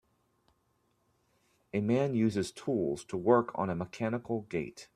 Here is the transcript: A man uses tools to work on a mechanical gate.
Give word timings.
A 1.75 1.79
man 1.79 2.15
uses 2.15 2.51
tools 2.51 3.05
to 3.05 3.17
work 3.17 3.51
on 3.53 3.69
a 3.69 3.75
mechanical 3.75 4.41
gate. 4.49 4.89